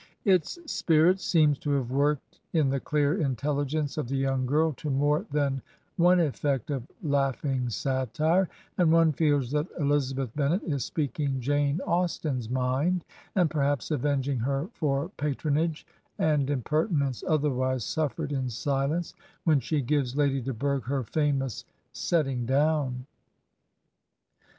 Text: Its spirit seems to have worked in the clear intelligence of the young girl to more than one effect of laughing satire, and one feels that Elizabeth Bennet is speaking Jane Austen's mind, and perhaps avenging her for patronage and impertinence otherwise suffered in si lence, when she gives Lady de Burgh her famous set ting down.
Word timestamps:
Its 0.25 0.57
spirit 0.65 1.19
seems 1.19 1.59
to 1.59 1.69
have 1.73 1.91
worked 1.91 2.39
in 2.53 2.69
the 2.69 2.79
clear 2.79 3.21
intelligence 3.21 3.99
of 3.99 4.07
the 4.07 4.17
young 4.17 4.47
girl 4.47 4.73
to 4.73 4.89
more 4.89 5.27
than 5.29 5.61
one 5.95 6.19
effect 6.19 6.71
of 6.71 6.87
laughing 7.03 7.69
satire, 7.69 8.49
and 8.79 8.91
one 8.91 9.11
feels 9.13 9.51
that 9.51 9.67
Elizabeth 9.77 10.35
Bennet 10.35 10.63
is 10.63 10.83
speaking 10.83 11.39
Jane 11.39 11.81
Austen's 11.81 12.49
mind, 12.49 13.05
and 13.35 13.51
perhaps 13.51 13.91
avenging 13.91 14.39
her 14.39 14.69
for 14.73 15.09
patronage 15.17 15.85
and 16.17 16.49
impertinence 16.49 17.23
otherwise 17.27 17.83
suffered 17.83 18.31
in 18.31 18.49
si 18.49 18.71
lence, 18.71 19.13
when 19.43 19.59
she 19.59 19.81
gives 19.81 20.15
Lady 20.17 20.41
de 20.41 20.51
Burgh 20.51 20.85
her 20.85 21.03
famous 21.03 21.63
set 21.93 22.25
ting 22.25 22.47
down. 22.47 23.05